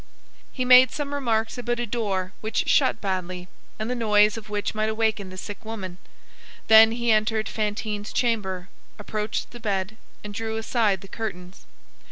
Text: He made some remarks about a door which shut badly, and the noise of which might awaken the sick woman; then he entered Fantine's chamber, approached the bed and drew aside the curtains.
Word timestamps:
He 0.51 0.65
made 0.65 0.89
some 0.89 1.13
remarks 1.13 1.59
about 1.59 1.79
a 1.79 1.85
door 1.85 2.33
which 2.41 2.67
shut 2.67 2.99
badly, 2.99 3.47
and 3.77 3.87
the 3.87 3.93
noise 3.93 4.35
of 4.35 4.49
which 4.49 4.73
might 4.73 4.89
awaken 4.89 5.29
the 5.29 5.37
sick 5.37 5.63
woman; 5.63 5.99
then 6.69 6.93
he 6.93 7.11
entered 7.11 7.47
Fantine's 7.47 8.11
chamber, 8.11 8.67
approached 8.97 9.51
the 9.51 9.59
bed 9.59 9.97
and 10.23 10.33
drew 10.33 10.57
aside 10.57 11.01
the 11.01 11.07
curtains. 11.07 11.67